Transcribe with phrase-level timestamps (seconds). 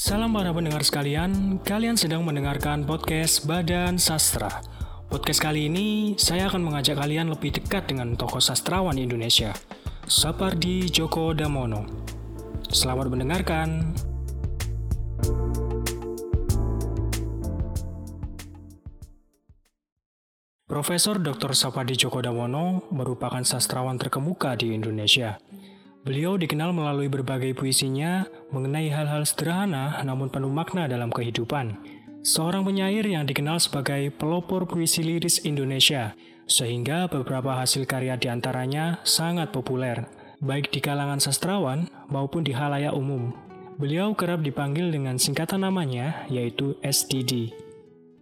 [0.00, 4.48] Salam para pendengar sekalian, kalian sedang mendengarkan podcast Badan Sastra.
[5.12, 9.52] Podcast kali ini, saya akan mengajak kalian lebih dekat dengan tokoh sastrawan Indonesia,
[10.08, 11.84] Sapardi Djoko Damono.
[12.72, 13.92] Selamat mendengarkan.
[20.64, 21.52] Profesor Dr.
[21.52, 25.36] Sapardi Djoko Damono merupakan sastrawan terkemuka di Indonesia.
[26.00, 31.76] Beliau dikenal melalui berbagai puisinya mengenai hal-hal sederhana namun penuh makna dalam kehidupan.
[32.24, 36.16] Seorang penyair yang dikenal sebagai pelopor puisi liris Indonesia,
[36.48, 40.04] sehingga beberapa hasil karya di antaranya sangat populer,
[40.40, 43.32] baik di kalangan sastrawan maupun di halayak umum.
[43.80, 47.56] Beliau kerap dipanggil dengan singkatan namanya, yaitu SDD.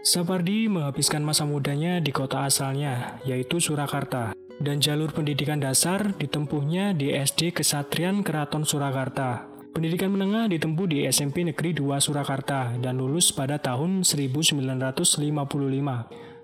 [0.00, 7.14] Sapardi menghabiskan masa mudanya di kota asalnya, yaitu Surakarta, dan jalur pendidikan dasar ditempuhnya di
[7.14, 9.48] SD Kesatrian Keraton Surakarta.
[9.72, 15.24] Pendidikan menengah ditempuh di SMP Negeri 2 Surakarta dan lulus pada tahun 1955.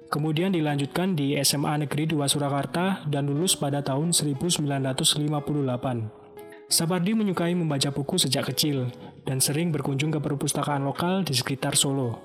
[0.09, 4.73] Kemudian dilanjutkan di SMA Negeri 2 Surakarta dan lulus pada tahun 1958.
[6.69, 8.89] Sapardi menyukai membaca buku sejak kecil
[9.29, 12.17] dan sering berkunjung ke perpustakaan lokal di sekitar Solo.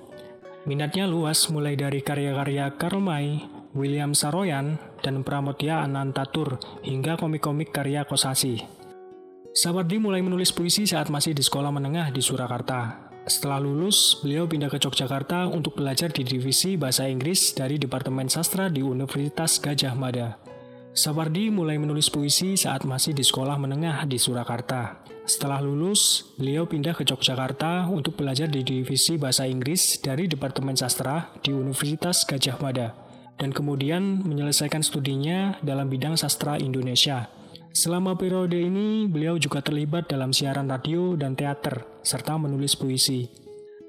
[0.64, 3.44] Minatnya luas mulai dari karya-karya Karl May,
[3.76, 8.64] William Saroyan, dan Pramodya Anantatur hingga komik-komik karya Kosasi.
[9.54, 13.12] Sapardi mulai menulis puisi saat masih di sekolah menengah di Surakarta.
[13.28, 18.66] Setelah lulus, beliau pindah ke Yogyakarta untuk belajar di divisi bahasa Inggris dari Departemen Sastra
[18.66, 20.40] di Universitas Gajah Mada.
[20.90, 25.06] Sapardi mulai menulis puisi saat masih di sekolah menengah di Surakarta.
[25.24, 31.30] Setelah lulus, beliau pindah ke Yogyakarta untuk belajar di divisi bahasa Inggris dari Departemen Sastra
[31.40, 33.03] di Universitas Gajah Mada
[33.38, 37.30] dan kemudian menyelesaikan studinya dalam bidang sastra Indonesia.
[37.74, 43.26] Selama periode ini, beliau juga terlibat dalam siaran radio dan teater, serta menulis puisi.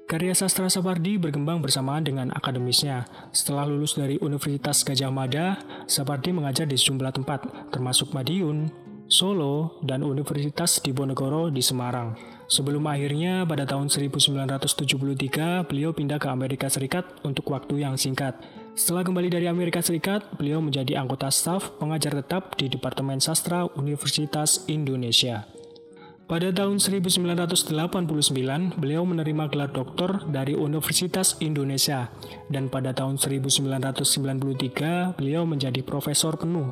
[0.06, 3.06] Karya sastra Sapardi berkembang bersamaan dengan akademisnya.
[3.34, 5.58] Setelah lulus dari Universitas Gajah Mada,
[5.90, 8.70] Sapardi mengajar di sejumlah tempat, termasuk Madiun,
[9.06, 12.14] Solo, dan Universitas Diponegoro di Semarang.
[12.46, 18.38] Sebelum akhirnya pada tahun 1973, beliau pindah ke Amerika Serikat untuk waktu yang singkat.
[18.76, 24.68] Setelah kembali dari Amerika Serikat, beliau menjadi anggota staf pengajar tetap di Departemen Sastra Universitas
[24.68, 25.48] Indonesia.
[26.28, 27.72] Pada tahun 1989,
[28.76, 32.12] beliau menerima gelar doktor dari Universitas Indonesia,
[32.52, 36.68] dan pada tahun 1993, beliau menjadi profesor penuh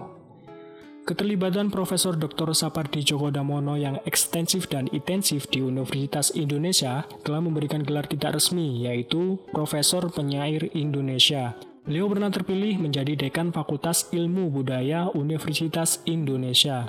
[1.09, 2.53] Keterlibatan Profesor Dr.
[2.53, 8.85] Sapardi Djoko Damono yang ekstensif dan intensif di Universitas Indonesia telah memberikan gelar tidak resmi,
[8.85, 11.57] yaitu Profesor Penyair Indonesia.
[11.85, 16.89] Beliau pernah terpilih menjadi Dekan Fakultas Ilmu Budaya Universitas Indonesia.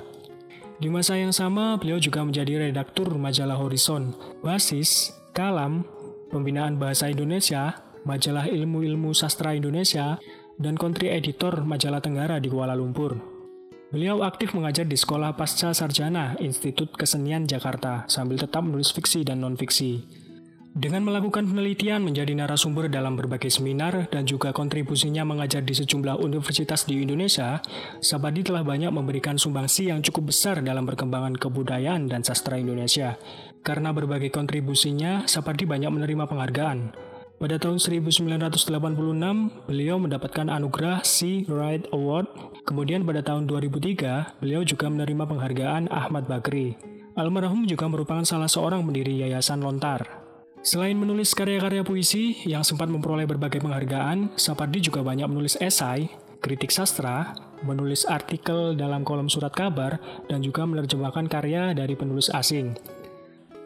[0.80, 5.84] Di masa yang sama, beliau juga menjadi redaktur majalah Horizon, Basis, Kalam,
[6.32, 7.76] Pembinaan Bahasa Indonesia,
[8.08, 10.16] Majalah Ilmu-Ilmu Sastra Indonesia,
[10.56, 13.20] dan kontri editor Majalah Tenggara di Kuala Lumpur.
[13.92, 19.44] Beliau aktif mengajar di Sekolah Pasca Sarjana Institut Kesenian Jakarta sambil tetap menulis fiksi dan
[19.44, 20.24] non-fiksi.
[20.76, 26.84] Dengan melakukan penelitian menjadi narasumber dalam berbagai seminar dan juga kontribusinya mengajar di sejumlah universitas
[26.84, 27.64] di Indonesia,
[28.04, 33.16] Sabadi telah banyak memberikan sumbangsi yang cukup besar dalam perkembangan kebudayaan dan sastra Indonesia.
[33.64, 36.92] Karena berbagai kontribusinya, Sabadi banyak menerima penghargaan,
[37.40, 38.68] pada tahun 1986,
[39.64, 41.48] beliau mendapatkan anugerah C.
[41.48, 42.28] Wright Award.
[42.68, 46.76] Kemudian pada tahun 2003, beliau juga menerima penghargaan Ahmad Bakri.
[47.16, 50.25] Almarhum juga merupakan salah seorang pendiri Yayasan Lontar.
[50.66, 56.10] Selain menulis karya-karya puisi yang sempat memperoleh berbagai penghargaan, Sapardi juga banyak menulis esai,
[56.42, 62.74] kritik sastra, menulis artikel dalam kolom surat kabar, dan juga menerjemahkan karya dari penulis asing.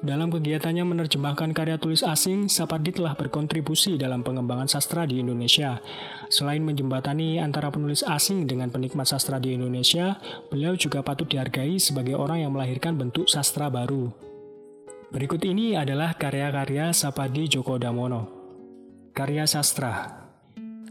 [0.05, 5.81] Dalam kegiatannya menerjemahkan karya tulis asing, Sapardi telah berkontribusi dalam pengembangan sastra di Indonesia.
[6.29, 10.21] Selain menjembatani antara penulis asing dengan penikmat sastra di Indonesia,
[10.53, 14.30] beliau juga patut dihargai sebagai orang yang melahirkan bentuk sastra baru.
[15.11, 18.31] Berikut ini adalah karya-karya Sapardi Djoko Damono.
[19.11, 20.07] Karya sastra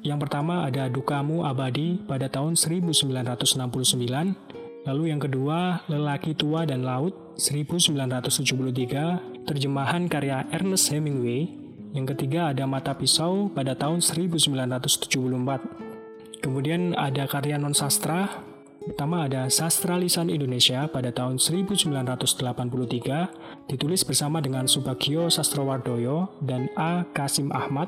[0.04, 7.16] Yang pertama ada Dukamu Abadi pada tahun 1969, Lalu yang kedua, Lelaki Tua dan Laut
[7.40, 11.48] 1973, terjemahan karya Ernest Hemingway.
[11.96, 16.44] Yang ketiga ada Mata Pisau pada tahun 1974.
[16.44, 18.44] Kemudian ada karya non-sastra,
[18.84, 23.28] pertama ada Sastra Lisan Indonesia pada tahun 1983,
[23.70, 27.06] ditulis bersama dengan Subagio Sastrowardoyo dan A.
[27.14, 27.86] Kasim Ahmad.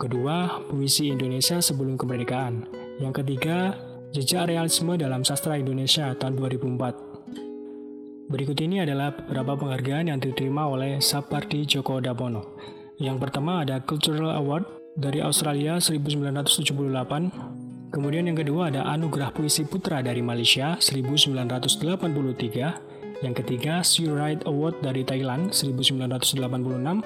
[0.00, 2.64] Kedua, Puisi Indonesia Sebelum Kemerdekaan.
[2.96, 3.76] Yang ketiga,
[4.08, 8.32] Jejak Realisme dalam Sastra Indonesia tahun 2004.
[8.32, 12.56] Berikut ini adalah beberapa penghargaan yang diterima oleh Sapardi Djoko Damono.
[12.96, 17.92] Yang pertama ada Cultural Award dari Australia 1978.
[17.92, 22.97] Kemudian yang kedua ada Anugerah Puisi Putra dari Malaysia 1983.
[23.18, 23.82] Yang ketiga
[24.14, 27.02] Right Award dari Thailand 1986.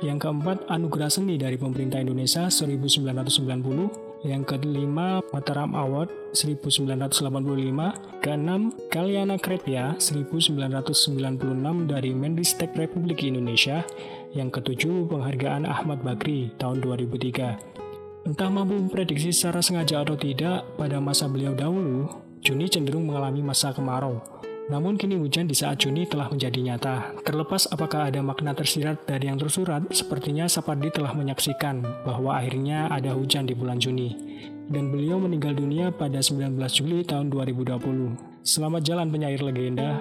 [0.00, 4.24] Yang keempat Anugerah Seni dari pemerintah Indonesia 1990.
[4.24, 7.92] Yang kelima, Mataram Award 1985.
[8.24, 13.84] Keenam, Kalyana Krepia 1996 dari Menristek Republik Indonesia.
[14.32, 17.60] Yang ketujuh, penghargaan Ahmad Bakri tahun 2003.
[18.24, 22.08] Entah mampu memprediksi secara sengaja atau tidak, pada masa beliau dahulu,
[22.40, 24.40] Juni cenderung mengalami masa kemarau.
[24.70, 27.18] Namun kini hujan di saat Juni telah menjadi nyata.
[27.26, 33.10] Terlepas apakah ada makna tersirat dari yang tersurat, sepertinya Sapardi telah menyaksikan bahwa akhirnya ada
[33.18, 34.14] hujan di bulan Juni.
[34.70, 38.46] Dan beliau meninggal dunia pada 19 Juli tahun 2020.
[38.46, 39.98] Selamat jalan penyair legenda,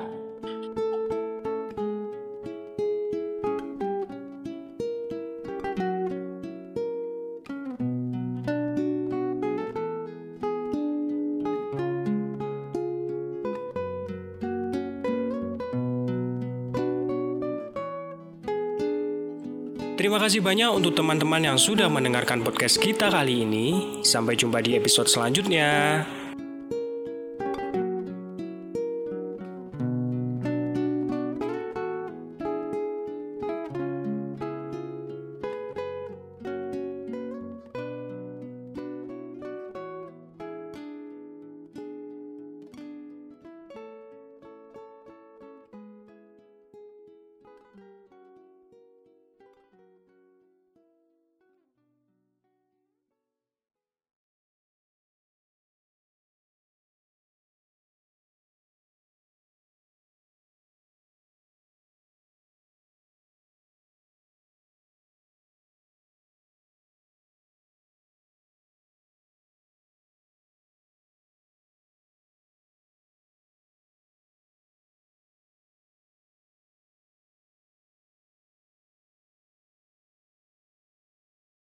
[19.99, 23.99] Terima kasih banyak untuk teman-teman yang sudah mendengarkan podcast kita kali ini.
[23.99, 26.07] Sampai jumpa di episode selanjutnya.